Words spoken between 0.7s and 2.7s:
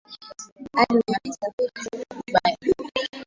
Alwi amesafiri kwenda dubai